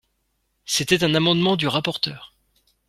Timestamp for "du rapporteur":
1.55-2.33